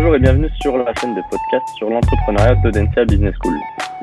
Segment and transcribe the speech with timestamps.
[0.00, 3.58] Bonjour et bienvenue sur la chaîne de podcast sur l'entrepreneuriat d'Audencia Business School.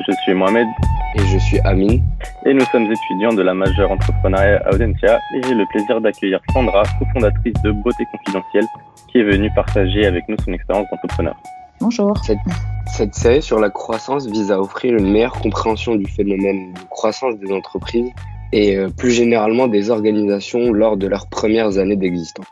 [0.06, 0.68] Je suis Mohamed.
[1.16, 2.04] Et je suis Amine.
[2.46, 6.42] Et nous sommes étudiants de la majeure entrepreneuriat à Audencia et j'ai le plaisir d'accueillir
[6.52, 8.66] Sandra, cofondatrice de Beauté Confidentielle,
[9.10, 11.38] qui est venue partager avec nous son expérience d'entrepreneur.
[11.80, 12.18] Bonjour.
[12.26, 12.40] Cette,
[12.88, 17.38] cette, série sur la croissance vise à offrir une meilleure compréhension du phénomène de croissance
[17.38, 18.12] des entreprises
[18.52, 22.48] et euh, plus généralement des organisations lors de leurs premières années d'existence.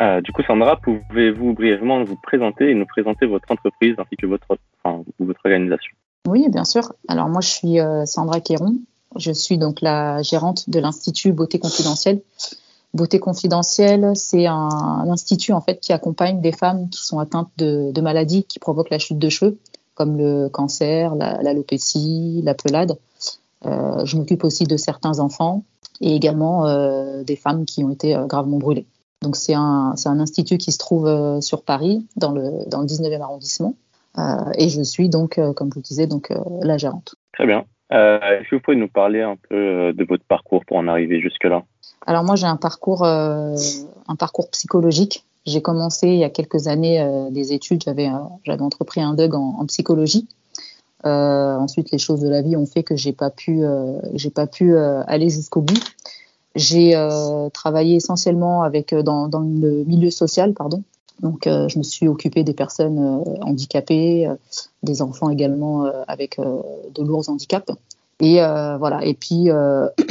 [0.00, 4.26] Euh, du coup, Sandra, pouvez-vous brièvement vous présenter et nous présenter votre entreprise ainsi que
[4.26, 4.46] votre,
[5.44, 5.92] organisation?
[6.26, 6.92] Oui, bien sûr.
[7.08, 8.74] Alors moi, je suis euh, Sandra Quéron.
[9.16, 12.20] Je suis donc la gérante de l'Institut Beauté Confidentielle.
[12.92, 18.00] Beauté Confidentielle, c'est un, institut en fait qui accompagne des femmes qui sont atteintes de,
[18.00, 19.58] maladies qui provoquent la chute de cheveux,
[19.94, 22.98] comme le cancer, l'alopécie, la, la pelade.
[23.64, 25.64] Euh, je m'occupe aussi de certains enfants
[26.00, 26.66] et également
[27.22, 28.86] des femmes qui ont été gravement brûlées.
[29.22, 32.86] Donc c'est un, un, institut qui se trouve euh, sur Paris, dans le, dans le
[32.86, 33.74] 19e arrondissement.
[34.18, 34.22] Euh,
[34.56, 37.14] et je suis donc, euh, comme je vous disais, donc, la gérante.
[37.32, 37.64] Très bien.
[37.90, 41.62] Est-ce que vous pouvez nous parler un peu de votre parcours pour en arriver jusque-là?
[42.04, 45.24] Alors moi j'ai un parcours, un parcours psychologique.
[45.44, 49.66] J'ai commencé il y a quelques années des études, j'avais entrepris un DUG en, en
[49.66, 50.26] psychologie.
[51.06, 54.30] Euh, ensuite, les choses de la vie ont fait que j'ai pas pu, euh, j'ai
[54.30, 55.80] pas pu euh, aller jusqu'au bout.
[56.56, 56.94] J'ai
[57.52, 60.82] travaillé essentiellement avec dans, dans, le milieu social, pardon.
[61.20, 64.28] Donc, je me suis occupée des personnes handicapées,
[64.82, 67.72] des enfants également avec de lourds handicaps.
[68.20, 69.04] Et voilà.
[69.04, 69.48] Et puis,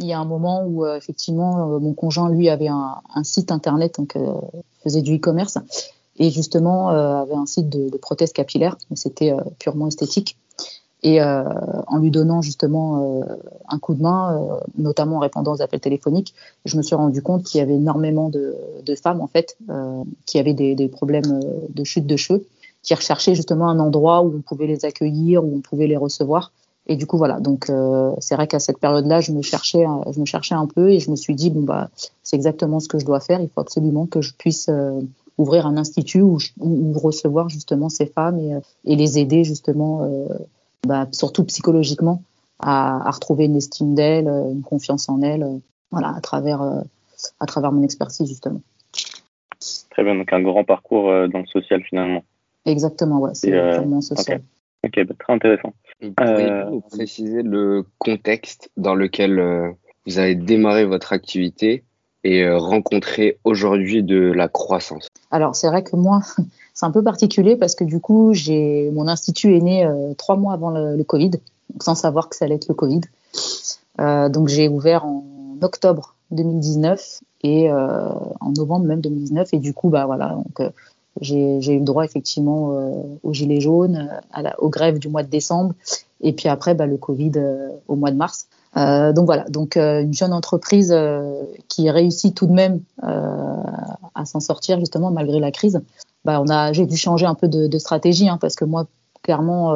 [0.00, 4.16] il y a un moment où effectivement, mon conjoint lui avait un, site internet, donc
[4.82, 5.58] faisait du e-commerce
[6.18, 10.36] et justement euh, avait un site de, de prothèse capillaire, mais c'était euh, purement esthétique.
[11.04, 11.42] Et euh,
[11.88, 13.24] en lui donnant justement
[13.68, 16.32] un coup de main, notamment en répondant aux appels téléphoniques,
[16.64, 18.54] je me suis rendu compte qu'il y avait énormément de,
[18.86, 19.56] de femmes en fait
[20.26, 22.46] qui avaient des, des, problèmes de chute de cheveux,
[22.82, 26.52] qui recherchaient justement un endroit où on pouvait les accueillir, où on pouvait les recevoir.
[26.86, 30.18] Et du coup voilà, donc euh, c'est vrai qu'à cette période-là, je me cherchais, je
[30.18, 31.90] me cherchais un peu et je me suis dit bon bah
[32.22, 33.40] c'est exactement ce que je dois faire.
[33.40, 35.00] Il faut absolument que je puisse euh,
[35.38, 36.38] ouvrir un institut où,
[36.94, 40.26] recevoir justement ces femmes et, et les aider justement, euh,
[40.86, 42.22] bah, surtout psychologiquement,
[42.58, 45.46] à, à retrouver une estime d'elles, une confiance en elles,
[45.90, 46.80] voilà, à travers, euh,
[47.40, 48.60] à travers mon expertise justement.
[49.90, 52.24] Très bien, donc un grand parcours euh, dans le social finalement.
[52.64, 54.42] Exactement, ouais, c'est euh, vraiment social.
[54.84, 55.72] Ok, okay bah, très intéressant.
[56.16, 59.74] Pourriez-vous préciser le contexte dans lequel
[60.06, 61.84] vous avez démarré votre activité
[62.24, 65.06] et rencontrer aujourd'hui de la croissance?
[65.30, 66.22] Alors c'est vrai que moi,
[66.82, 68.32] c'est un peu particulier parce que du coup,
[68.92, 71.30] mon institut est né euh, trois mois avant le, Covid,
[71.80, 73.02] sans savoir que ça allait être le Covid.
[74.00, 75.22] Euh, donc j'ai ouvert en
[75.60, 78.08] octobre 2019 et euh,
[78.40, 80.72] en novembre même 2019 et du coup bah voilà donc
[81.20, 82.74] j'ai eu le droit effectivement
[83.22, 85.74] aux gilets jaunes, à la, aux grèves du mois de décembre
[86.20, 87.32] et puis après bah, le Covid
[87.86, 88.48] au mois de mars.
[88.74, 90.92] Donc voilà, donc une jeune entreprise
[91.68, 95.80] qui réussit tout de même à s'en sortir justement malgré la crise.
[96.24, 98.86] Bah, on a, j'ai dû changer un peu de, stratégie hein, parce que moi,
[99.22, 99.72] clairement,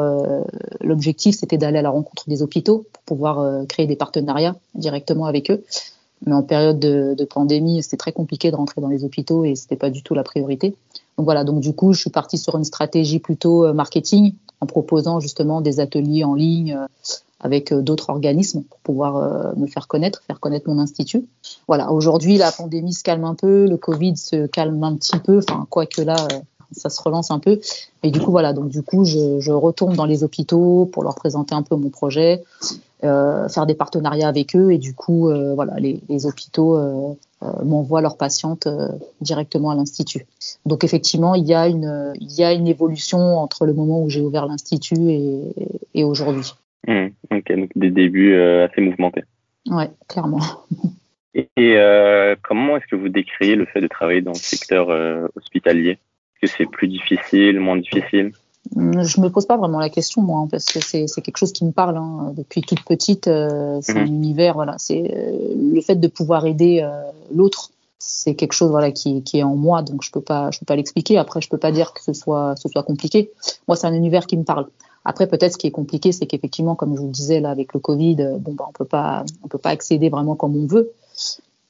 [0.80, 5.50] l'objectif c'était d'aller à la rencontre des hôpitaux pour pouvoir créer des partenariats directement avec
[5.50, 5.64] eux.
[6.24, 9.54] Mais en période de, de pandémie, c'était très compliqué de rentrer dans les hôpitaux et
[9.54, 10.74] c'était pas du tout la priorité.
[11.16, 15.20] Donc voilà, donc du coup, je suis partie sur une stratégie plutôt marketing en proposant
[15.20, 16.78] justement des ateliers en ligne
[17.40, 21.26] avec d'autres organismes pour pouvoir euh, me faire connaître, faire connaître mon institut.
[21.68, 25.38] Voilà, aujourd'hui la pandémie se calme un peu, le Covid se calme un petit peu,
[25.38, 26.38] enfin quoique là euh,
[26.72, 27.60] ça se relance un peu.
[28.02, 31.14] Et du coup voilà, donc du coup je, je retourne dans les hôpitaux pour leur
[31.14, 32.42] présenter un peu mon projet,
[33.04, 37.14] euh, faire des partenariats avec eux et du coup euh, voilà les, les hôpitaux euh,
[37.62, 38.66] m'envoient leurs patientes
[39.20, 40.26] directement à l'institut.
[40.64, 44.08] Donc effectivement il y a une il y a une évolution entre le moment où
[44.08, 45.42] j'ai ouvert l'institut et,
[45.94, 46.54] et aujourd'hui.
[46.86, 49.24] Mmh, ok, donc des débuts euh, assez mouvementés.
[49.68, 50.40] Ouais, clairement.
[51.34, 54.90] Et, et euh, comment est-ce que vous décrivez le fait de travailler dans le secteur
[54.90, 55.98] euh, hospitalier?
[56.42, 58.32] Est-ce que c'est plus difficile, moins difficile?
[58.74, 61.52] Mmh, je me pose pas vraiment la question moi hein, parce que c'est quelque chose
[61.52, 62.32] qui me parle hein.
[62.36, 63.96] depuis toute petite c'est mmh.
[63.96, 65.08] un univers voilà c'est
[65.56, 66.84] le fait de pouvoir aider
[67.32, 70.58] l'autre c'est quelque chose voilà qui, qui, est en moi donc je peux pas je
[70.58, 73.30] peux pas l'expliquer après je peux pas dire que ce soit ce soit compliqué
[73.68, 74.66] moi c'est un univers qui me parle
[75.06, 77.72] après, peut-être ce qui est compliqué, c'est qu'effectivement, comme je vous le disais là avec
[77.72, 80.66] le Covid, euh, bon, bah, on peut pas, on peut pas accéder vraiment comme on
[80.66, 80.90] veut.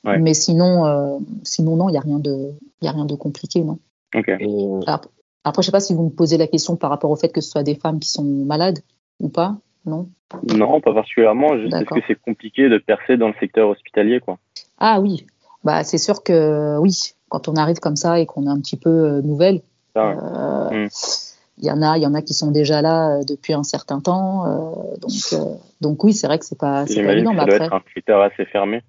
[0.04, 0.18] Ouais.
[0.18, 3.14] Mais sinon, euh, sinon non, il y a rien de, il y a rien de
[3.14, 3.78] compliqué, non.
[4.14, 4.38] Okay.
[4.86, 5.02] Alors,
[5.44, 7.42] après, je sais pas si vous me posez la question par rapport au fait que
[7.42, 8.78] ce soit des femmes qui sont malades
[9.20, 10.08] ou pas, non?
[10.54, 11.58] Non, pas particulièrement.
[11.58, 14.38] Juste est-ce que c'est compliqué de percer dans le secteur hospitalier, quoi
[14.78, 15.26] Ah oui,
[15.62, 17.12] bah c'est sûr que oui.
[17.28, 19.60] Quand on arrive comme ça et qu'on est un petit peu euh, nouvelle,
[19.96, 20.88] Hmm.
[21.58, 24.00] Il y en a, il y en a qui sont déjà là depuis un certain
[24.00, 24.44] temps.
[25.00, 25.40] donc,
[25.80, 27.34] donc oui, c'est vrai que c'est pas, c'est pas évident.
[27.36, 28.82] Ça doit être un critère assez fermé.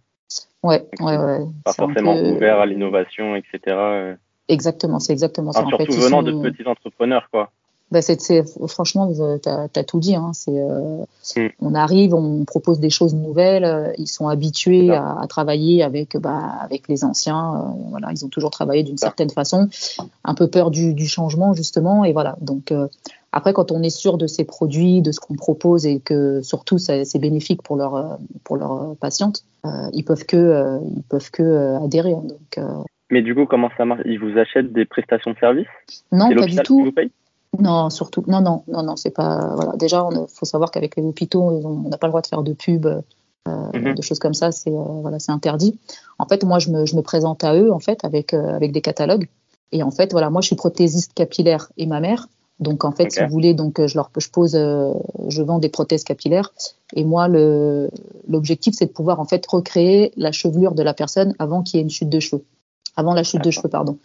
[0.64, 1.40] Ouais, ouais, ouais.
[1.64, 4.16] Pas forcément ouvert à l'innovation, etc.
[4.50, 5.66] Exactement, c'est exactement ça.
[5.68, 7.52] surtout venant de petits entrepreneurs, quoi.
[7.90, 9.10] Bah c'est, franchement,
[9.42, 10.16] tu as, tout dit.
[10.16, 10.32] Hein.
[10.50, 11.06] Euh,
[11.38, 11.48] mm.
[11.62, 13.64] On arrive, on propose des choses nouvelles.
[13.64, 17.56] Euh, ils sont habitués à, à, travailler avec, bah, avec les anciens.
[17.56, 19.70] Euh, voilà, ils ont toujours travaillé d'une certaine façon.
[20.26, 22.04] Un peu peur du, du changement justement.
[22.04, 22.36] Et voilà.
[22.42, 22.74] Donc
[23.32, 26.78] après, quand on est sûr de ces produits, de ce qu'on propose et que surtout
[26.80, 29.46] c'est bénéfique pour leur pour leurs patientes,
[29.94, 32.14] ils peuvent que ils peuvent que adhérer.
[32.14, 32.24] Hein.
[32.26, 32.66] Donc
[33.10, 34.02] mais du coup, comment ça marche?
[34.06, 35.68] Ils vous achètent des prestations de service
[36.12, 36.84] Non, pas du tout.
[36.84, 37.12] Vous paye?
[37.60, 38.24] Non, surtout.
[38.28, 39.54] Non, non, non, non, c'est pas.
[39.56, 39.74] Voilà.
[39.76, 42.54] Déjà, il faut savoir qu'avec les hôpitaux, on n'a pas le droit de faire de
[42.54, 43.02] pub, euh,
[43.74, 43.96] mhm.
[43.96, 44.52] de choses comme ça.
[44.52, 45.80] C'est euh, voilà, c'est interdit.
[46.20, 48.72] En fait, moi, je me, je me, présente à eux en fait avec euh, avec
[48.72, 49.28] des catalogues.
[49.72, 52.28] Et en fait, voilà, moi, je suis prothésiste capillaire et ma mère.
[52.60, 56.04] Donc, en fait, si vous voulez, donc je leur, je pose, je vends des prothèses
[56.04, 56.54] capillaires.
[56.96, 57.90] Et moi, le
[58.28, 61.80] l'objectif, c'est de pouvoir en fait recréer la chevelure de la personne avant qu'il y
[61.80, 62.44] ait une chute de cheveux
[62.98, 63.98] avant la chute de cheveux, pardon.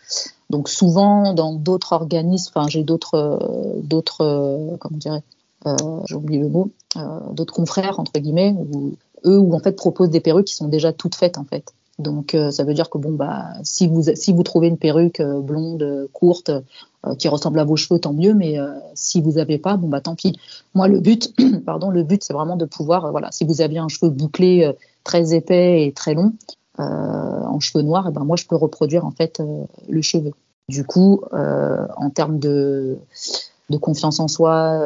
[0.50, 5.22] Donc souvent dans d'autres organismes, enfin j'ai d'autres, euh, d'autres, euh, comment dirais,
[5.66, 5.74] euh,
[6.06, 7.00] j'ai oublié le mot, euh,
[7.32, 8.92] d'autres confrères entre guillemets, où,
[9.24, 11.72] eux où en fait proposent des perruques qui sont déjà toutes faites en fait.
[11.98, 16.08] Donc ça veut dire que bon bah si vous si vous trouvez une perruque blonde
[16.12, 16.50] courte
[17.18, 18.56] qui ressemble à vos cheveux tant mieux, mais
[18.94, 20.36] si vous avez pas bon bah tant pis.
[20.74, 21.32] Moi le but
[21.66, 24.72] pardon le but c'est vraiment de pouvoir voilà si vous aviez un cheveu bouclé
[25.04, 26.32] très épais et très long,
[26.78, 30.32] en cheveux noirs, et ben moi je peux reproduire en fait euh, le cheveu.
[30.68, 32.98] Du coup, euh, en termes de,
[33.68, 34.80] de confiance en soi,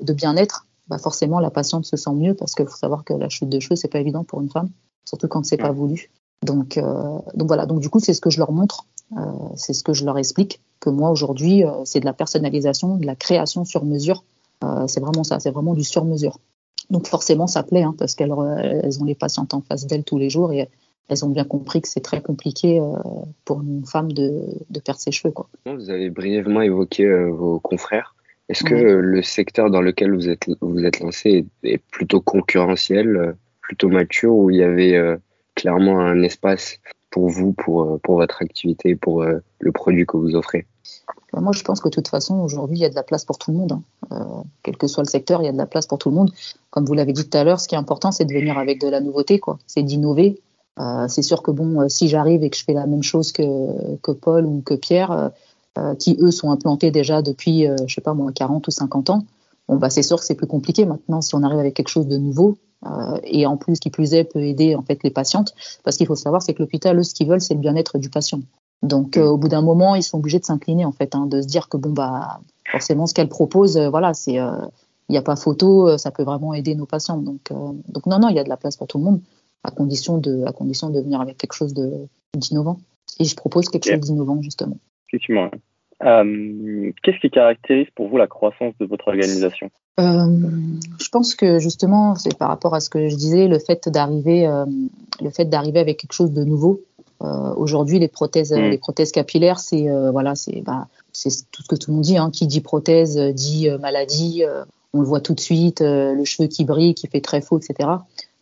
[0.00, 3.28] de bien-être, bah forcément la patiente se sent mieux parce qu'il faut savoir que la
[3.28, 4.68] chute de cheveux c'est pas évident pour une femme,
[5.04, 6.10] surtout quand c'est pas voulu.
[6.42, 6.78] Donc,
[7.34, 8.86] donc voilà, donc du coup c'est ce que je leur montre,
[9.56, 13.16] c'est ce que je leur explique que moi aujourd'hui c'est de la personnalisation, de la
[13.16, 14.22] création sur mesure.
[14.86, 16.38] c'est vraiment ça, c'est vraiment du sur mesure.
[16.90, 20.18] Donc forcément ça plaît hein, parce qu'elles elles ont les patientes en face d'elles tous
[20.18, 20.68] les jours et
[21.08, 22.96] elles ont bien compris que c'est très compliqué euh,
[23.44, 25.32] pour une femme de, de perdre ses cheveux.
[25.32, 25.48] Quoi.
[25.66, 28.14] Vous avez brièvement évoqué euh, vos confrères.
[28.48, 33.32] Est-ce que le secteur dans lequel vous êtes, vous êtes lancé est, plutôt concurrentiel, euh,
[33.60, 35.18] plutôt mature, où il y avait
[35.56, 36.78] clairement un espace
[37.10, 40.64] pour vous, pour, pour votre activité, pour le produit que vous offrez?
[41.32, 43.24] Bah, moi, je pense que de toute façon, aujourd'hui, il y a de la place
[43.24, 43.80] pour tout le monde.
[44.12, 44.44] Hein.
[44.62, 46.30] quel que soit le secteur, il y a de la place pour tout le monde.
[46.70, 48.80] Comme vous l'avez dit tout à l'heure, ce qui est important, c'est de venir avec
[48.80, 49.58] de la nouveauté, quoi.
[49.66, 50.40] C'est d'innover,
[50.78, 53.32] euh, c'est sûr que bon, euh, si j'arrive et que je fais la même chose
[53.32, 55.30] que, que Paul ou que Pierre,
[55.78, 59.24] euh, qui eux sont implantés déjà depuis, je sais pas moi, 40 ou 50 ans,
[59.68, 62.06] bon bah c'est sûr que c'est plus compliqué maintenant si on arrive avec quelque chose
[62.06, 62.56] de nouveau.
[63.24, 66.14] et en plus, qui plus est, peut aider en fait les patientes, parce qu'il faut
[66.14, 68.40] savoir c'est que l'hôpital, eux, ce qu'ils veulent, c'est le bien-être du patient.
[68.82, 71.46] Donc, au bout d'un moment, ils sont obligés de s'incliner en fait, hein, de se
[71.46, 72.40] dire que bon bah
[72.70, 76.74] forcément, ce qu'elle propose, voilà, c'est il n'y a pas photo, ça peut vraiment aider
[76.74, 77.18] nos patients.
[77.18, 79.20] Donc, donc non, non, il y a de la place pour tout le monde
[79.66, 81.74] à condition de, à condition de venir avec quelque chose
[82.34, 82.78] d'innovant.
[83.18, 84.78] Et je propose quelque chose d'innovant, justement.
[85.08, 85.50] Effectivement.
[86.04, 89.70] Euh, Qu'est-ce qui caractérise pour vous la croissance de votre organisation?
[89.98, 90.26] Euh,
[91.00, 94.46] Je pense que justement, c'est par rapport à ce que je disais, le fait d'arriver,
[94.46, 94.66] euh,
[95.22, 96.82] le fait d'arriver avec quelque chose de nouveau.
[97.56, 98.68] Aujourd'hui, les prothèses, mm.
[98.70, 102.18] les prothèses capillaires, c'est voilà, c'est bah, c'est tout ce que tout le monde dit.
[102.18, 102.30] Hein.
[102.30, 104.44] Qui dit prothèse dit maladie.
[104.92, 107.88] on le voit tout de suite, le cheveu qui brille, qui fait très faux, etc.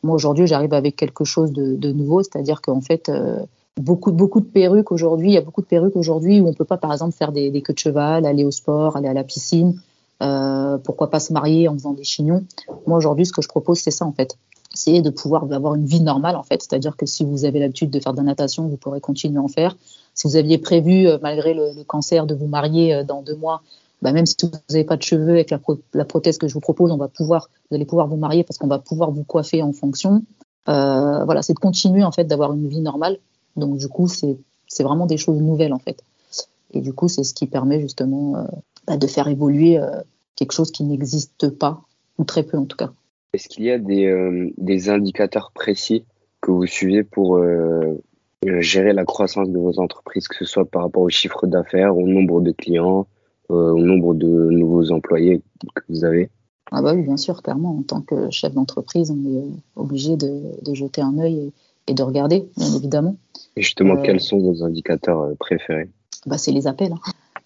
[0.04, 3.38] Moi, aujourd'hui, j'arrive avec quelque chose de, nouveau, c'est-à-dire qu'en fait, euh,
[3.78, 6.66] beaucoup, beaucoup de perruques aujourd'hui, il y a beaucoup de perruques aujourd'hui où on peut
[6.66, 9.80] pas, par exemple, faire des, queues de cheval, aller au sport, aller à la piscine,
[10.22, 12.44] euh, pourquoi pas se marier en faisant des chignons.
[12.86, 14.36] Moi, aujourd'hui, ce que je propose, c'est ça, en fait.
[14.74, 16.62] C'est de pouvoir avoir une vie normale, en fait.
[16.62, 19.42] C'est-à-dire que si vous avez l'habitude de faire de la natation, vous pourrez continuer à
[19.42, 19.74] en faire.
[20.12, 23.62] Si vous aviez prévu, euh, malgré le, cancer, de vous marier dans deux mois,
[24.04, 26.92] bah, même si vous n'avez pas de cheveux avec la, prothèse que je vous propose,
[26.92, 30.22] vous allez pouvoir vous marier parce qu'on va pouvoir vous coiffer en fonction.
[30.68, 33.16] Euh, voilà, c'est de continuer en fait d'avoir une vie normale.
[33.56, 34.36] Donc du coup, c'est
[34.82, 36.02] vraiment des choses nouvelles en fait.
[36.74, 38.44] Et du coup, c'est ce qui permet justement euh,
[38.86, 40.02] bah, de faire évoluer euh,
[40.36, 41.80] quelque chose qui n'existe pas
[42.18, 42.92] ou très peu en tout cas.
[43.32, 46.04] Est-ce qu'il y a des, des indicateurs précis
[46.42, 47.42] que vous suivez pour
[48.44, 52.06] gérer la croissance de vos entreprises, que ce soit par rapport au chiffre d'affaires, au
[52.06, 53.08] nombre de clients,
[53.48, 55.42] au nombre de nouveaux employés
[55.74, 56.30] que vous avez
[56.72, 57.76] ah bah oui, bien sûr, clairement.
[57.78, 59.44] En tant que chef d'entreprise, on est
[59.76, 61.52] obligé de, de jeter un œil
[61.86, 63.16] et, de regarder, bien évidemment.
[63.56, 65.88] Et justement, euh, quels sont vos indicateurs euh, préférés?
[66.26, 66.92] bah, C'est les appels.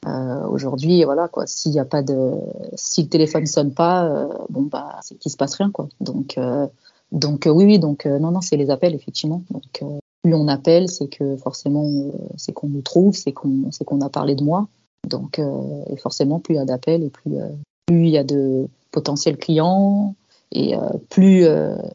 [0.04, 0.46] Hein.
[0.50, 1.46] Aujourd'hui, voilà, quoi.
[1.46, 2.30] S'il y a pas de,
[2.74, 5.88] si le téléphone sonne pas, bon bah, c'est qu'il se passe rien, quoi.
[6.00, 6.38] Donc,
[7.12, 9.42] donc oui, oui, donc non, non, c'est les appels effectivement.
[9.50, 9.84] Donc
[10.22, 11.90] plus on appelle, c'est que forcément,
[12.36, 14.68] c'est qu'on nous trouve, c'est qu'on, c'est qu'on a parlé de moi.
[15.06, 17.36] Donc, et forcément, plus il y a d'appels et plus,
[17.86, 20.14] plus il y a de potentiels clients
[20.52, 20.74] et
[21.08, 21.46] plus,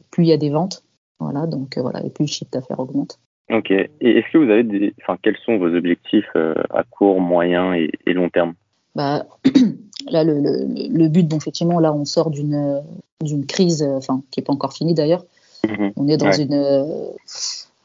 [0.10, 0.83] plus il y a des ventes.
[1.19, 3.19] Voilà, donc voilà, et plus le chiffre d'affaires augmente.
[3.51, 3.72] Ok.
[3.72, 6.36] Et est-ce que vous avez des, enfin, quels sont vos objectifs
[6.69, 8.53] à court, moyen et, long terme?
[8.95, 9.25] Bah,
[10.10, 12.81] là, le, le, le, but, bon, effectivement, là, on sort d'une
[13.24, 15.25] d'une crise, enfin, qui n'est pas encore finie d'ailleurs.
[15.67, 15.93] Mhm.
[15.95, 16.57] On est dans une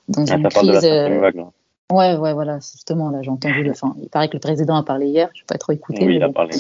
[0.09, 0.87] dans ah, une crise.
[1.91, 3.71] Ouais, ouais, voilà, justement, là, j'ai entendu le.
[3.71, 6.07] Enfin, il paraît que le président a parlé hier, je n'ai pas trop écouté.
[6.07, 6.57] Oui, il a parlé.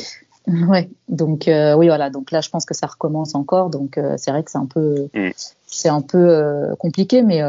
[0.69, 4.15] Ouais, donc euh, oui, voilà, donc là, je pense que ça recommence encore, donc euh,
[4.17, 5.29] c'est vrai que c'est un peu, mm.
[5.67, 7.43] c'est un peu euh, compliqué, mais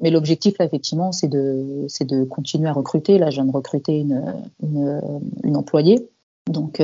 [0.00, 3.18] mais l'objectif là, effectivement, c'est de c'est de continuer à recruter.
[3.18, 5.02] Là, je viens de recruter une une,
[5.44, 6.08] une employée,
[6.50, 6.78] donc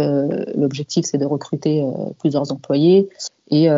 [0.54, 1.83] l'objectif c'est de recruter
[2.19, 3.09] plusieurs employés
[3.50, 3.69] et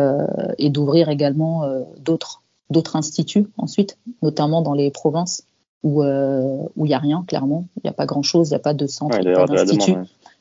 [0.59, 1.69] et d'ouvrir également
[2.01, 5.45] d'autres d'autres instituts ensuite, notamment dans les provinces
[5.85, 8.57] où où il y a rien clairement, il n'y a pas grand chose, il n'y
[8.57, 9.95] a pas de centre, pas d'institut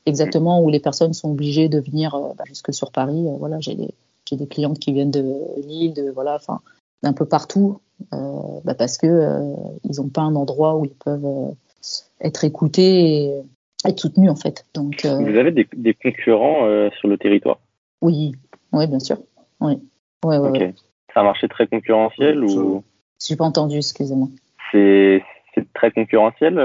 [0.06, 3.26] exactement où les personnes sont obligées de venir euh, bah, jusque sur Paris.
[3.26, 3.90] Euh, voilà, j'ai des,
[4.28, 5.34] j'ai des clientes qui viennent de
[5.66, 6.60] Lille, de voilà, enfin
[7.02, 7.80] d'un peu partout,
[8.12, 8.16] euh,
[8.64, 11.54] bah, parce que euh, ils n'ont pas un endroit où ils peuvent
[12.20, 13.42] être écoutés et
[13.86, 14.64] être soutenus en fait.
[14.74, 17.58] Donc, vous avez des, des concurrents sur le territoire?
[18.00, 18.32] Oui,
[18.72, 19.18] oui, bien sûr.
[19.60, 19.78] Oui.
[20.24, 20.74] Ouais, ouais, okay.
[21.12, 22.82] C'est un marché très concurrentiel ou
[23.22, 24.28] Je n'ai pas entendu, excusez-moi.
[24.72, 25.22] C'est,
[25.54, 26.58] c'est très concurrentiel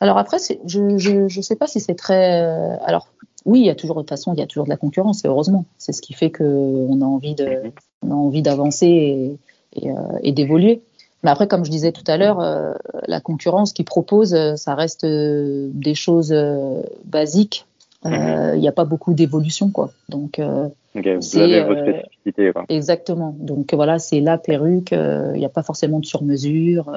[0.00, 2.42] alors après, je ne sais pas si c'est très.
[2.42, 3.08] Euh, alors
[3.44, 5.24] oui, il y a toujours de toute façon, il y a toujours de la concurrence,
[5.24, 5.64] et heureusement.
[5.78, 9.38] C'est ce qui fait qu'on a envie de, on a envie d'avancer et,
[9.82, 10.82] et, euh, d'évoluer.
[11.24, 12.74] Mais après, comme je disais tout à l'heure, euh,
[13.06, 16.34] la concurrence qui propose, ça reste des choses
[17.04, 17.66] basiques.
[18.04, 18.52] Mhm.
[18.54, 19.90] Il n'y a pas beaucoup d'évolution, quoi.
[20.08, 20.40] Donc,
[20.96, 22.52] okay, vous avez vos spécificités.
[22.52, 22.64] Quoi.
[22.68, 23.36] Exactement.
[23.38, 24.90] Donc voilà, c'est la perruque.
[24.90, 26.90] Il n'y a pas forcément de sur-mesure.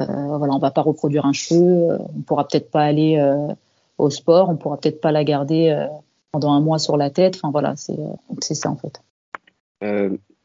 [0.00, 3.52] Euh, voilà, on va pas reproduire un cheveu, euh, on pourra peut-être pas aller euh,
[3.98, 5.86] au sport, on pourra peut-être pas la garder
[6.32, 7.36] pendant un mois sur la tête.
[7.36, 9.02] Enfin voilà, c'est ça en fait.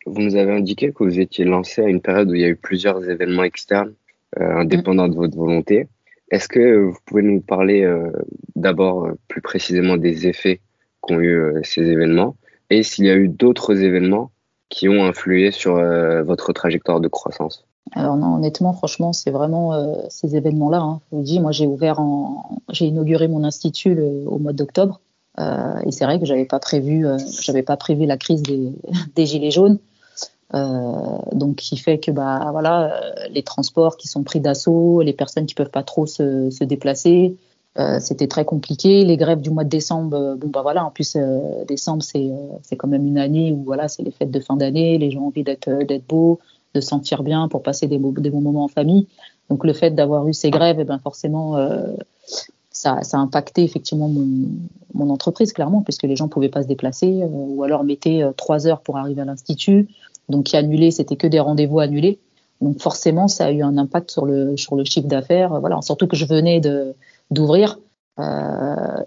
[0.06, 2.50] vous nous avez indiqué que vous étiez lancé à une période où il y a
[2.50, 3.94] eu plusieurs événements externes
[4.38, 5.88] indépendants de votre volonté.
[6.30, 7.90] Est-ce que vous pouvez nous parler
[8.56, 10.60] d'abord plus précisément des effets
[11.00, 12.36] qu'ont eu ces événements
[12.70, 14.30] et s'il y a eu d'autres événements
[14.70, 15.76] qui ont influé sur
[16.26, 17.66] votre trajectoire de croissance?
[17.94, 20.80] Alors honnêtement, franchement, c'est vraiment euh, ces événements-là.
[20.80, 21.02] Hein.
[21.12, 22.00] Je vous dis, moi, j'ai ouvert,
[22.70, 25.00] j'ai inauguré mon institut au mois d'octobre,
[25.40, 29.26] euh, et c'est vrai que j'avais pas prévu, euh, j'avais pas prévu la crise des,
[29.26, 29.80] gilets jaunes,
[30.54, 33.02] donc qui fait que bah voilà,
[33.32, 37.36] les transports qui sont pris d'assaut, les personnes qui peuvent pas trop se, se déplacer,
[38.00, 39.04] c'était très compliqué.
[39.04, 41.18] Les grèves du mois de décembre, bon bah voilà, en plus
[41.68, 42.32] décembre c'est
[42.64, 45.24] c'est quand même une année où voilà, c'est les fêtes de fin d'année, les gens
[45.24, 46.40] ont envie d'être d'être beaux
[46.78, 49.08] de sentir bien pour passer des, bons moments en famille.
[49.50, 51.94] Donc le fait d'avoir eu ces grèves, eh ben forcément, euh,
[52.72, 56.68] ça, ça, a impacté effectivement mon, entreprise, clairement, puisque les gens ne pouvaient pas se
[56.68, 59.88] déplacer euh, ou alors mettaient euh, trois heures pour arriver à l'institut.
[60.30, 62.20] Donc qui c'était que des rendez-vous annulés.
[62.62, 65.60] Donc forcément, ça a eu un impact sur le, sur le chiffre d'affaires.
[65.60, 66.62] Voilà, surtout que je venais
[67.32, 67.80] d'ouvrir.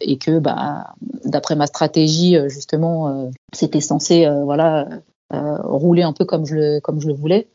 [0.01, 4.87] Et que bah, d'après ma stratégie justement c'était censé voilà
[5.31, 7.47] rouler un peu comme je le, comme je le voulais.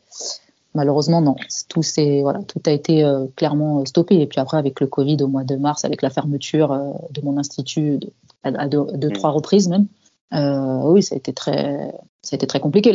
[0.75, 1.35] Malheureusement, non.
[1.69, 1.81] Tout,
[2.21, 4.19] voilà, tout a été euh, clairement stoppé.
[4.19, 7.21] Et puis après, avec le Covid au mois de mars, avec la fermeture euh, de
[7.21, 7.99] mon institut
[8.43, 9.13] à, deux, mmh.
[9.13, 9.87] trois reprises même,
[10.31, 12.91] oui, ça a été très, ça a été très compliqué.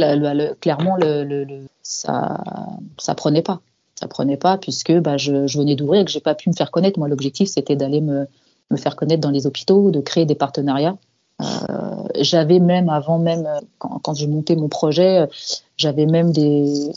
[0.60, 2.44] clairement, le, le, ça,
[2.98, 3.60] ça prenait pas.
[3.98, 6.54] Ça prenait pas puisque bah, je, je venais d'ouvrir et que j'ai pas pu me
[6.54, 6.98] faire connaître.
[6.98, 8.26] Moi, l'objectif, c'était d'aller me,
[8.70, 10.98] me faire connaître dans les hôpitaux, de créer des partenariats.
[11.40, 13.46] Euh, j'avais même avant même
[13.78, 15.26] quand, quand j'ai monté mon projet,
[15.76, 16.92] j'avais même des,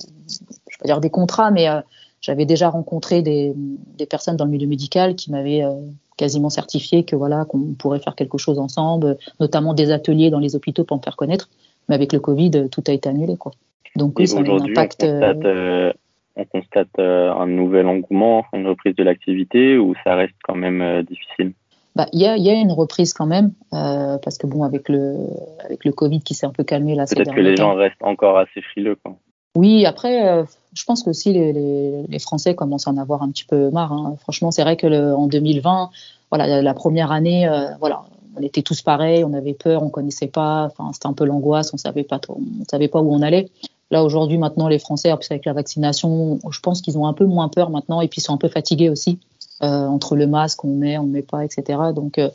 [0.69, 1.81] je vais dire des contrats, mais euh,
[2.21, 3.53] j'avais déjà rencontré des,
[3.97, 5.73] des, personnes dans le milieu médical qui m'avaient euh,
[6.17, 10.55] quasiment certifié que voilà qu'on pourrait faire quelque chose ensemble, notamment des ateliers dans les
[10.55, 11.49] hôpitaux pour me faire connaître.
[11.89, 13.51] Mais avec le Covid, tout a été annulé quoi.
[13.95, 15.03] Donc oui, ça a un impact.
[15.03, 15.93] On constate, euh,
[16.35, 21.53] on constate un nouvel engouement, une reprise de l'activité, ou ça reste quand même difficile?
[21.95, 24.89] Bah, il y, a, y a une reprise quand même, euh, parce que bon, avec
[24.89, 25.15] le,
[25.63, 27.05] avec le Covid qui s'est un peu calmé là.
[27.05, 28.95] Peut-être que les gens restent encore assez frileux.
[28.95, 29.15] Quoi.
[29.55, 33.21] Oui, après, euh, je pense que aussi les, les, les, Français commencent à en avoir
[33.21, 33.93] un petit peu marre.
[33.93, 34.15] Hein.
[34.21, 35.91] Franchement, c'est vrai que le, en 2020,
[36.31, 40.27] voilà, la première année, euh, voilà, on était tous pareils, on avait peur, on connaissait
[40.27, 43.21] pas, enfin, c'était un peu l'angoisse, on savait pas trop, on savait pas où on
[43.21, 43.49] allait.
[43.91, 47.49] Là aujourd'hui, maintenant, les Français, avec la vaccination, je pense qu'ils ont un peu moins
[47.49, 49.19] peur maintenant et puis ils sont un peu fatigués aussi.
[49.63, 51.79] Euh, entre le masque, on met, on met pas, etc.
[51.95, 52.29] Donc, euh,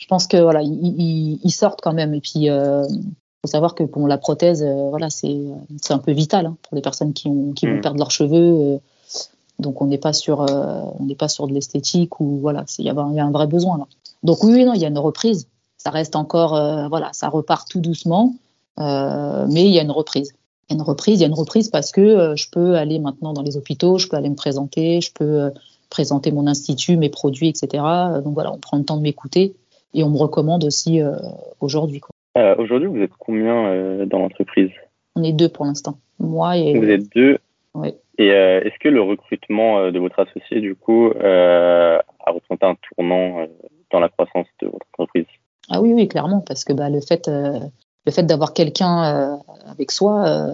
[0.00, 2.14] je pense que voilà, ils, sortent quand même.
[2.14, 2.84] Et puis, euh,
[3.42, 5.38] faut savoir que pour la prothèse, voilà, c'est
[5.80, 7.80] c'est un peu vital hein, pour les personnes qui ont qui vont mm.
[7.80, 8.80] perdre leurs cheveux.
[9.60, 12.90] donc, on n'est pas sur on n'est pas sur de l'esthétique ou voilà, il y,
[12.90, 13.86] a, y a un vrai besoin là.
[14.24, 15.46] Donc oui, non, il y a une reprise.
[15.76, 18.34] Ça reste encore, voilà, ça repart tout doucement,
[18.78, 20.32] mais il y a une reprise.
[20.68, 22.98] Il y a une reprise, il y a une reprise parce que je peux aller
[22.98, 25.52] maintenant dans les hôpitaux, je peux aller me présenter, je peux
[25.94, 27.68] présenter mon institut, mes produits, etc.
[28.24, 29.54] Donc voilà, on prend le temps de m'écouter
[29.94, 31.00] et on me recommande aussi
[31.60, 32.00] aujourd'hui.
[32.58, 34.70] aujourd'hui, vous êtes combien dans l'entreprise?
[35.14, 35.98] On est deux pour l'instant.
[36.18, 36.76] Moi et.
[36.76, 37.38] Vous êtes deux?
[37.74, 37.94] Oui.
[38.18, 42.66] Et euh, est-ce que le recrutement euh, de votre associé, du coup, euh, a représenté
[42.66, 43.46] un tournant
[43.90, 45.26] dans la croissance de votre entreprise?
[45.68, 47.28] Ah oui, oui, clairement, parce que bah, le fait,
[48.06, 50.48] le fait d'avoir quelqu'un avec soi,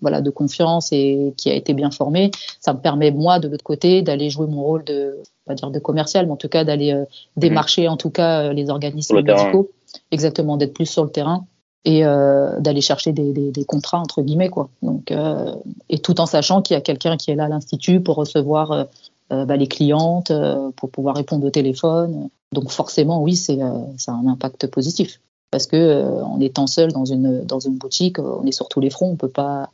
[0.00, 2.30] voilà, de confiance et qui a été bien formé,
[2.60, 5.78] ça me permet moi, de l'autre côté, d'aller jouer mon rôle de, pas dire de
[5.78, 6.98] commercial, mais en tout cas d'aller
[7.36, 9.70] démarcher, en tout cas, les organismes médicaux,
[10.10, 11.44] exactement, d'être plus sur le terrain
[11.84, 14.70] et euh, d'aller chercher des, des, des, contrats entre guillemets quoi.
[14.82, 15.54] Donc euh,
[15.88, 18.72] et tout en sachant qu'il y a quelqu'un qui est là à l'institut pour recevoir
[18.72, 18.84] euh,
[19.32, 22.28] euh bah, les clientes, euh, pour pouvoir répondre au téléphone.
[22.52, 23.58] Donc forcément oui c'est
[23.98, 25.20] ça a un impact positif
[25.50, 28.90] parce que en étant seul dans une dans une boutique on est sur tous les
[28.90, 29.70] fronts on peut pas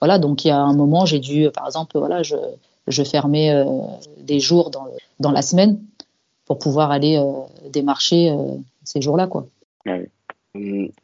[0.00, 2.36] voilà donc il y a un moment j'ai dû par exemple voilà je
[2.88, 3.52] je fermais
[4.18, 4.86] des jours dans
[5.20, 5.78] dans la semaine
[6.46, 7.22] pour pouvoir aller
[7.70, 8.34] démarcher
[8.84, 9.46] ces jours-là quoi.
[9.86, 10.08] Ah oui.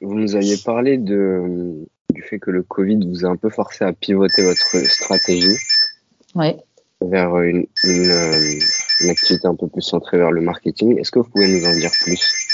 [0.01, 3.85] Vous nous aviez parlé de, du fait que le Covid vous a un peu forcé
[3.85, 5.57] à pivoter votre stratégie
[6.35, 6.57] ouais.
[7.01, 8.53] vers une, une, euh,
[9.01, 10.99] une, activité un peu plus centrée vers le marketing.
[10.99, 12.48] Est-ce que vous pouvez nous en dire plus?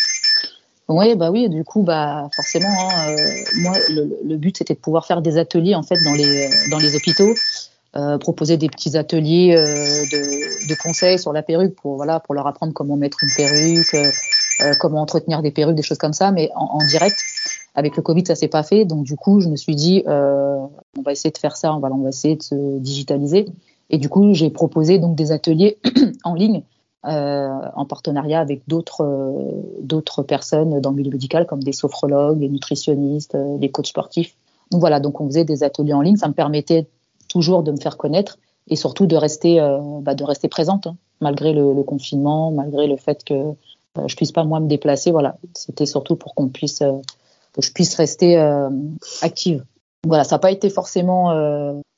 [0.89, 1.49] Oui, bah oui.
[1.49, 3.17] Du coup, bah forcément, hein, euh,
[3.57, 6.79] moi, le, le but c'était de pouvoir faire des ateliers en fait dans les dans
[6.79, 7.35] les hôpitaux.
[7.97, 12.35] Euh, proposer des petits ateliers euh, de, de, conseils sur la perruque pour voilà pour
[12.35, 14.11] leur apprendre comment mettre une perruque, euh,
[14.63, 17.17] euh, comment entretenir des perruques, des choses comme ça, mais en, en direct.
[17.77, 20.59] Avec le Covid, ça s'est pas fait, donc du coup, je me suis dit, euh,
[20.97, 23.47] on va essayer de faire ça, on va, on va essayer de se digitaliser.
[23.91, 25.79] Et du coup, j'ai proposé donc des ateliers
[26.25, 26.74] en ligne euh,
[27.05, 32.49] en partenariat avec d'autres euh, d'autres personnes dans le milieu médical, comme des sophrologues, des
[32.49, 34.35] nutritionnistes, euh, des coachs sportifs.
[34.71, 36.87] Donc voilà, donc on faisait des ateliers en ligne, ça me permettait
[37.29, 38.39] toujours de me faire connaître
[38.69, 39.59] et surtout de rester
[40.01, 40.15] bah,
[40.51, 43.35] présente hein, malgré le, confinement, malgré le fait que
[43.99, 45.11] euh, je puisse pas moi me déplacer.
[45.11, 46.93] Voilà, c'était surtout pour qu'on puisse euh,
[47.53, 48.69] que je puisse rester euh,
[49.23, 49.65] active.
[50.07, 51.33] Voilà, ça n'a pas été forcément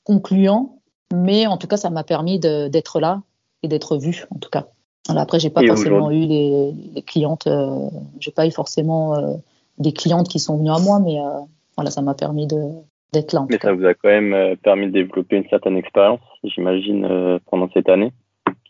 [0.04, 0.78] concluant,
[1.12, 3.22] mais en tout cas, ça m'a permis d'être là
[3.64, 4.68] et d'être vue, en tout cas.
[5.06, 7.88] Voilà, après, j'ai pas et forcément eu les, les clientes, euh,
[8.20, 9.34] j'ai pas eu forcément euh,
[9.78, 11.40] des clientes qui sont venues à moi, mais euh,
[11.76, 13.46] voilà, ça m'a permis d'être là.
[13.48, 17.88] mais ça vous a quand même permis de développer une certaine expérience, j'imagine, pendant cette
[17.88, 18.12] année,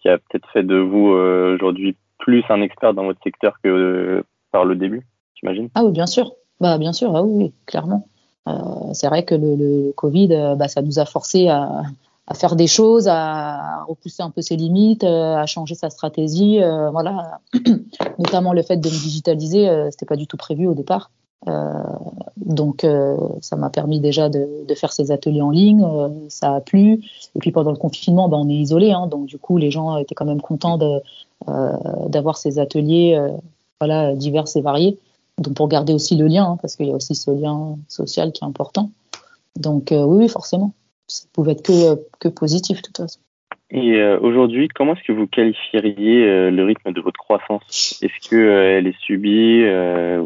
[0.01, 1.09] qui a peut-être fait de vous
[1.55, 4.22] aujourd'hui plus un expert dans votre secteur que euh,
[4.53, 6.33] par le début, j'imagine Ah oui, bien sûr.
[6.61, 8.09] Bah, bien sûr, ah oui, oui clairement.
[8.49, 8.53] Euh,
[8.94, 11.83] c'est vrai que le, le Covid, euh, bah, ça nous a forcé à,
[12.26, 16.62] à, faire des choses, à repousser un peu ses limites, euh, à changer sa stratégie.
[16.62, 17.40] Euh, voilà,
[18.18, 21.10] notamment le fait de me digitaliser, euh, c'était pas du tout prévu au départ.
[21.48, 21.72] Euh,
[22.36, 22.84] donc
[23.40, 25.86] ça m'a permis déjà de, faire ces ateliers en ligne,
[26.28, 27.04] ça a plu.
[27.34, 29.96] Et puis pendant le confinement, ben, on est isolé, hein, donc du coup les gens
[29.98, 30.78] étaient quand même contents
[31.46, 33.20] d'avoir ces ateliers
[33.80, 34.98] voilà, divers et variés.
[35.38, 38.32] Donc pour garder aussi le lien, hein, parce qu'il y a aussi ce lien social
[38.32, 38.90] qui est important.
[39.56, 40.72] Donc oui, oui, forcément,
[41.09, 43.21] ça pouvait être que, que positif de toute façon.
[43.71, 47.99] Et euh, aujourd'hui, comment est-ce que vous qualifieriez euh, le rythme de votre croissance?
[48.01, 49.64] Est-ce que euh, est subie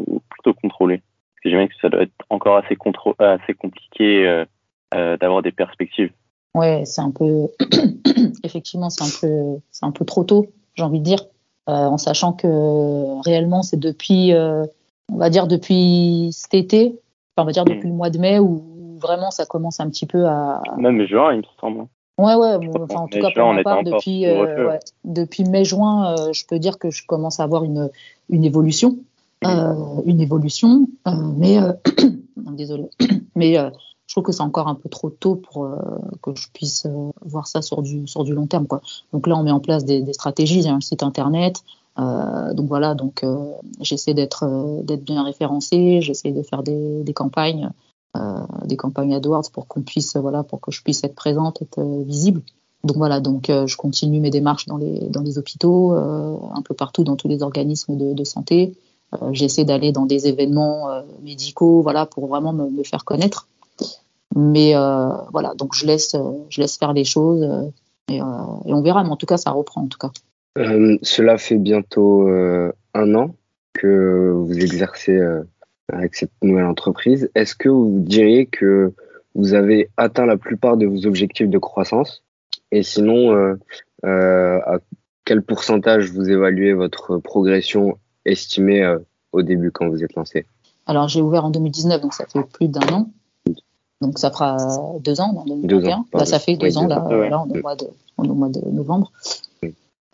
[0.07, 0.97] ou plutôt contrôlée?
[0.97, 2.77] Parce que j'imagine que ça doit être encore assez,
[3.19, 4.43] assez compliqué
[4.91, 6.11] d'avoir des perspectives.
[6.53, 7.47] Ouais, c'est un peu,
[8.43, 11.25] effectivement, c'est un peu, c'est un peu trop tôt, j'ai envie de dire,
[11.65, 16.99] en sachant que réellement, c'est depuis, on va dire depuis cet été,
[17.35, 17.91] enfin, on va dire depuis mmh.
[17.91, 18.70] le mois de mai où
[19.01, 20.61] vraiment ça commence un petit peu à.
[20.77, 21.87] Même juin, il me semble.
[22.17, 26.33] Ouais, ouais, enfin, en tout cas pour ma part, depuis, euh, ouais, depuis mai-juin, euh,
[26.33, 27.89] je peux dire que je commence à avoir une,
[28.29, 28.97] une évolution.
[29.43, 29.73] Euh,
[30.05, 30.87] une évolution,
[31.35, 31.57] mais
[32.37, 32.91] désolé,
[33.35, 35.67] mais je trouve que c'est encore un peu trop tôt pour
[36.21, 36.85] que je puisse
[37.25, 38.67] voir ça sur du, sur du long terme.
[38.67, 38.81] Quoi.
[39.13, 41.63] Donc là, on met en place des, des stratégies, il y a un site internet.
[41.97, 43.25] donc voilà, donc
[43.79, 47.71] j'essaie d'être d'être bien référencé, j'essaie de faire des, des campagnes
[48.65, 52.03] des campagnes AdWords pour qu'on puisse, voilà, pour que je puisse être présente, être euh,
[52.03, 52.41] visible.
[52.83, 56.73] Donc voilà, donc euh, je continue mes démarches dans les dans les hôpitaux, un peu
[56.73, 58.73] partout dans tous les organismes de, santé.
[59.31, 60.87] J'essaie d'aller dans des événements
[61.21, 63.47] médicaux, voilà, pour vraiment me, me faire connaître.
[64.35, 64.73] Mais
[65.31, 66.15] voilà, donc je laisse
[66.49, 67.43] je laisse faire les choses
[68.07, 69.03] et, et, on verra.
[69.03, 70.11] Mais en tout cas, ça reprend en tout cas.
[71.03, 73.35] cela fait bientôt un an
[73.73, 75.19] que vous exercez
[75.91, 77.29] avec cette nouvelle entreprise.
[77.35, 78.93] Est-ce que vous diriez que
[79.35, 82.23] vous avez atteint la plupart de vos objectifs de croissance?
[82.71, 83.55] Et sinon, euh,
[84.05, 84.79] euh, à
[85.25, 88.97] quel pourcentage vous évaluez votre progression estimé
[89.31, 90.45] au début quand vous êtes lancé?
[90.85, 93.09] Alors j'ai ouvert en 2019, donc ça fait plus d'un an.
[94.01, 94.57] Donc ça fera
[94.99, 96.05] deux ans en 2021.
[96.11, 98.33] Bah, ça fait deux ans, là, là, on, est au mois de, on est au
[98.33, 99.11] mois de novembre.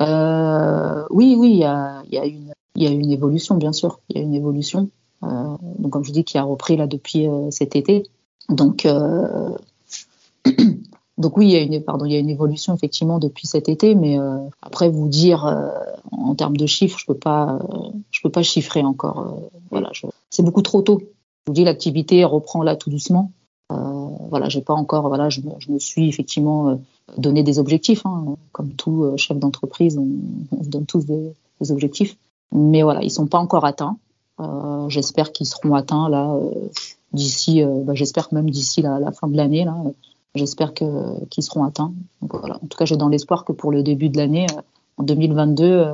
[0.02, 4.00] Euh, oui, oui, il y a, y, a une, y a une évolution, bien sûr.
[4.10, 4.90] Il y a une évolution.
[5.24, 8.04] Euh, donc, comme je dis, qui a repris là depuis euh, cet été.
[8.50, 9.50] Donc, euh,
[11.18, 15.08] donc oui, il y a une, évolution effectivement depuis cet été, mais euh, après vous
[15.08, 15.46] dire
[16.12, 17.60] en termes de chiffres, je peux pas,
[18.12, 19.40] je peux pas chiffrer encore.
[19.72, 19.92] voilà,
[20.30, 21.00] c'est beaucoup trop tôt.
[21.02, 23.32] Je vous dis, l'activité reprend là tout doucement.
[23.70, 26.80] voilà, j'ai pas encore, voilà, je, je me suis effectivement
[27.16, 28.06] donner des objectifs.
[28.06, 28.36] Hein.
[28.52, 30.08] Comme tout euh, chef d'entreprise, on,
[30.52, 31.34] on, donne tous des,
[31.72, 32.18] objectifs.
[32.52, 33.98] Mais voilà, ils sont pas encore atteints.
[34.40, 36.70] Euh, j'espère qu'ils seront atteints là euh,
[37.14, 37.64] d'ici.
[37.64, 39.76] Euh, bah, j'espère même d'ici la, la, fin de l'année là.
[40.36, 40.86] J'espère que
[41.30, 41.94] qu'ils seront atteints.
[42.22, 42.56] Donc, voilà.
[42.56, 44.46] En tout cas, j'ai dans l'espoir que pour le début de l'année,
[44.98, 45.86] en 2022,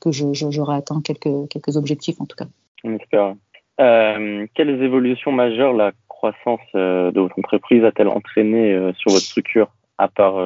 [0.00, 2.46] que je, j'aurai atteint quelques quelques objectifs en tout cas.
[2.84, 3.34] On espère.
[3.78, 10.36] quelles évolutions majeures la croissance de votre entreprise a-t-elle entraîné sur votre structure à part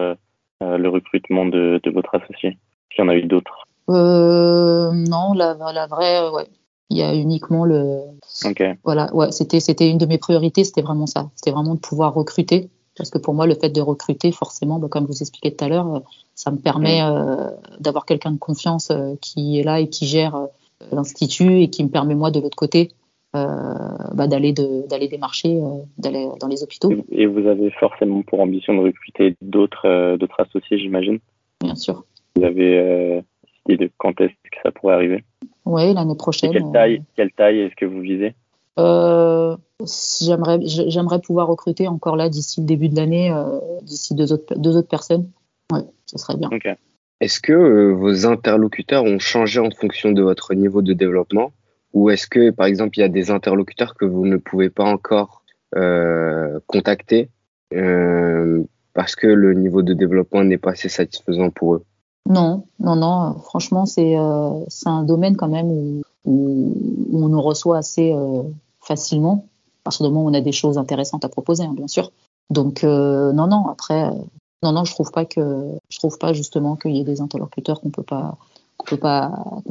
[0.60, 2.56] le recrutement de, de, votre associé?
[2.90, 6.46] Qu'il y en a eu d'autres Non, la, la vraie, ouais.
[6.90, 8.00] Il y a uniquement le.
[8.44, 8.74] Okay.
[8.85, 11.31] Voilà, ouais, c'était c'était une de mes priorités, c'était vraiment ça.
[11.37, 14.88] C'était vraiment de pouvoir recruter, parce que pour moi, le fait de recruter, forcément, bah,
[14.90, 16.03] comme je vous expliquais tout à l'heure,
[16.35, 17.07] ça me permet mm.
[17.07, 20.46] euh, d'avoir quelqu'un de confiance euh, qui est là et qui gère euh,
[20.92, 22.90] l'institut et qui me permet moi de l'autre côté
[23.37, 23.74] euh,
[24.12, 26.92] bah, d'aller d'aller démarcher, euh, d'aller dans les hôpitaux.
[27.12, 31.20] Et vous avez forcément pour ambition de recruter d'autres euh, d'autres associés, j'imagine?
[31.61, 32.05] Bien sûr.
[32.35, 33.22] Vous avez
[33.68, 35.25] idée de quand est-ce que ça pourrait arriver
[35.64, 36.51] Oui, l'année prochaine.
[36.51, 38.35] Et quelle taille, quelle taille est-ce que vous visez?
[38.79, 39.57] Euh,
[40.20, 44.55] j'aimerais, j'aimerais pouvoir recruter encore là d'ici le début de l'année, euh, d'ici deux autres,
[44.57, 45.31] deux autres personnes.
[45.73, 46.49] Ouais, ce serait bien.
[46.53, 46.75] Okay.
[47.20, 51.53] Est-ce que euh, vos interlocuteurs ont changé en fonction de votre niveau de développement?
[51.92, 54.85] Ou est-ce que, par exemple, il y a des interlocuteurs que vous ne pouvez pas
[54.85, 55.42] encore
[55.77, 57.29] euh, contacter
[57.75, 58.62] euh,
[58.94, 61.85] parce que le niveau de développement n'est pas assez satisfaisant pour eux?
[62.28, 63.35] Non, non, non.
[63.40, 66.74] Franchement, c'est euh, un domaine quand même où, où,
[67.12, 68.42] on nous reçoit assez euh,
[68.80, 69.46] facilement,
[69.85, 72.12] parce que du moment où on a des choses intéressantes à proposer, hein, bien sûr.
[72.50, 73.68] Donc, euh, non, non.
[73.68, 74.11] Après,
[74.62, 77.80] non, non, je trouve pas que, je trouve pas justement qu'il y ait des interlocuteurs
[77.80, 78.37] qu'on peut pas
[78.76, 78.96] qu'on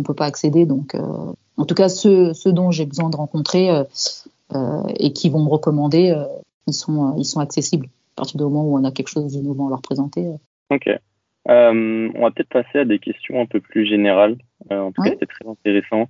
[0.04, 0.66] peut pas accéder.
[0.66, 0.96] Donc,
[1.58, 3.86] en tout cas, ceux, dont j'ai besoin de rencontrer
[5.00, 6.16] et qui vont me recommander,
[6.68, 9.66] ils sont ils sont accessibles à partir du moment où on a quelque chose d'innovant
[9.66, 10.30] à leur présenter.
[10.70, 10.90] Ok.
[11.48, 14.38] On va peut-être passer à des questions un peu plus générales.
[14.70, 16.08] en tout cas, c'était très intéressant.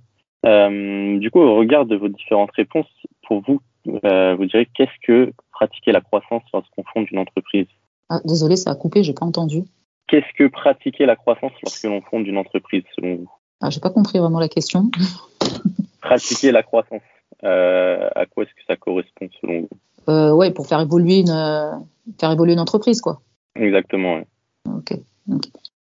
[1.18, 2.88] du coup, au regard de vos différentes réponses,
[3.26, 7.66] pour vous, vous direz qu'est-ce que pratiquer la croissance lorsqu'on fonde une entreprise?
[8.08, 9.62] Ah, Désolé, ça a coupé, j'ai pas entendu.
[10.08, 13.30] Qu'est-ce que pratiquer la croissance lorsque l'on fonde une entreprise, selon vous?
[13.60, 14.90] Ah, J'ai pas compris vraiment la question.
[16.00, 17.02] pratiquer la croissance,
[17.44, 19.68] euh, à quoi est-ce que ça correspond, selon vous?
[20.08, 21.70] Euh, Ouais, pour faire évoluer une, euh,
[22.18, 23.20] faire évoluer une entreprise, quoi.
[23.54, 24.14] Exactement.
[24.16, 24.26] Ouais.
[24.66, 24.98] Ok.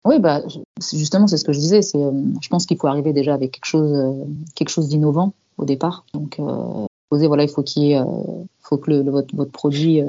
[0.05, 0.42] Oui, bah,
[0.92, 1.83] justement, c'est ce que je disais.
[1.83, 4.24] C'est, euh, je pense qu'il faut arriver déjà avec quelque chose, euh,
[4.55, 6.05] quelque chose d'innovant au départ.
[6.12, 8.05] Donc, euh, poser, voilà, il faut qu'il
[8.61, 10.00] faut que votre, produit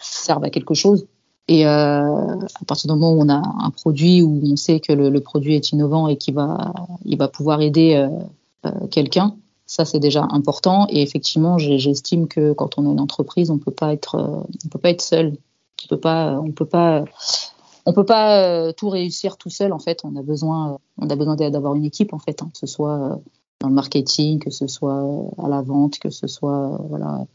[0.00, 1.06] serve à quelque chose.
[1.48, 2.06] Et à
[2.66, 5.72] partir du moment où on a un produit où on sait que le, produit est
[5.72, 6.72] innovant et qu'il va,
[7.04, 8.08] il va pouvoir aider
[8.90, 9.34] quelqu'un,
[9.66, 10.86] ça c'est déjà important.
[10.88, 14.78] Et effectivement, j'estime que quand on a une entreprise, on peut pas être, on peut
[14.78, 15.34] pas être seul.
[15.90, 17.04] On peut on peut pas,
[17.90, 19.72] on peut pas tout réussir tout seul.
[19.72, 22.58] En fait, on a besoin, on a besoin d'avoir une équipe en fait, hein, que
[22.58, 23.20] ce soit
[23.60, 25.04] dans le marketing, que ce soit
[25.42, 27.26] à la vente, que ce soit voilà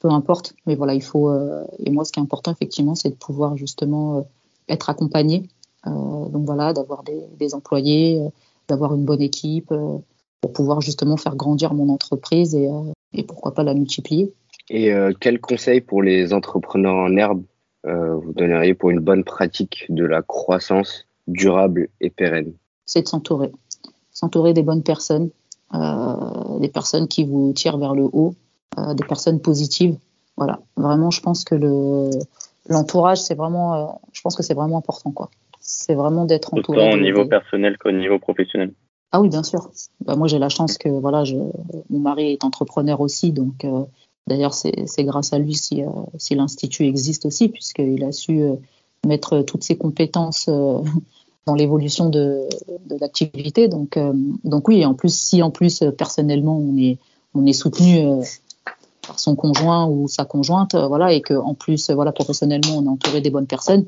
[0.00, 0.54] peu importe.
[0.66, 1.30] Mais voilà, il faut.
[1.30, 4.22] Euh, et moi, ce qui est important, effectivement, c'est de pouvoir justement euh,
[4.68, 5.48] être accompagné.
[5.86, 8.20] Euh, donc voilà, d'avoir des, employés,
[8.68, 9.72] d'avoir une bonne équipe
[10.40, 12.68] pour pouvoir justement faire grandir mon entreprise et,
[13.24, 14.32] pourquoi pas la multiplier.
[14.70, 17.42] Et euh, quel conseil pour les entrepreneurs en herbe?
[17.42, 17.53] euh,
[17.84, 22.52] vous donneriez pour une bonne pratique de la croissance durable et pérenne
[22.86, 23.52] C'est de s'entourer.
[24.12, 25.30] S'entourer des bonnes personnes,
[25.74, 28.34] euh, des personnes qui vous tirent vers le haut,
[28.78, 29.96] euh, des personnes positives.
[30.36, 32.10] Voilà, vraiment, je pense que le
[32.68, 35.30] l'entourage, c'est vraiment, euh, je pense que c'est vraiment important, quoi.
[35.60, 36.88] C'est vraiment d'être entouré.
[36.88, 38.72] Autant au niveau personnel qu'au niveau professionnel.
[39.12, 39.70] Ah oui, bien sûr.
[40.00, 41.36] Bah, moi, j'ai la chance que voilà, je,
[41.90, 43.84] mon mari est entrepreneur aussi, donc euh,
[44.26, 48.54] d'ailleurs, c'est grâce à lui si, euh, si l'institut existe aussi, puisqu'il a su euh,
[49.06, 50.78] mettre toutes ses compétences euh,
[51.46, 52.48] dans l'évolution de,
[53.00, 53.68] l'activité.
[53.68, 53.98] Donc,
[54.44, 58.02] donc oui, en plus, si en plus personnellement on est soutenu
[59.06, 62.88] par son conjoint ou sa conjointe, voilà, et que en plus, voilà, professionnellement, on est
[62.88, 63.84] entouré des bonnes personnes,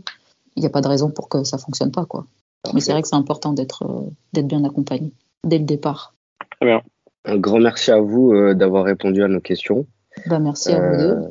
[0.56, 2.26] il n'y a pas de raison pour que ça fonctionne pas, quoi.
[2.74, 6.12] Mais c'est vrai que c'est important d'être bien accompagné dès le départ.
[6.60, 9.86] Un grand merci à vous d'avoir répondu à nos questions.
[10.26, 11.12] Bah, merci à vous deux.
[11.12, 11.30] Euh,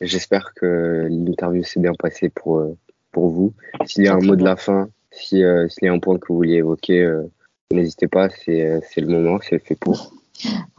[0.00, 2.76] J'espère que l'interview s'est bien passée pour, euh,
[3.12, 3.52] pour vous.
[3.86, 6.18] S'il y a un mot de la fin, si, euh, s'il y a un point
[6.18, 7.08] que vous vouliez évoquer,
[7.72, 10.12] n'hésitez pas, c'est, c'est le moment, c'est fait pour.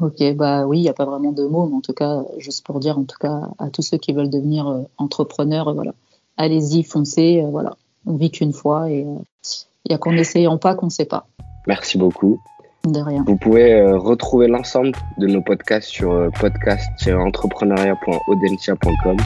[0.02, 2.66] Ok, bah oui, il n'y a pas vraiment de mots, mais en tout cas, juste
[2.66, 5.94] pour dire, en tout cas, à tous ceux qui veulent devenir euh, entrepreneurs, euh, voilà,
[6.38, 10.76] allez-y, foncez, euh, voilà, on vit qu'une fois et il n'y a qu'en essayant pas
[10.76, 11.28] qu'on ne sait pas.
[11.68, 12.40] Merci beaucoup.
[12.86, 13.24] De rien.
[13.26, 19.18] Vous pouvez euh, retrouver l'ensemble de nos podcasts sur euh, podcast-entrepreneuriat.audencia.com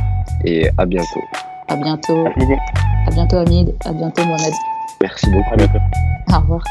[0.46, 1.20] et à bientôt.
[1.68, 2.26] À bientôt.
[2.26, 2.32] À
[3.12, 3.76] bientôt, Hamid.
[3.86, 4.54] À bientôt, Mohamed.
[5.02, 5.54] Merci beaucoup.
[5.54, 5.80] À bientôt.
[6.32, 6.64] Au revoir.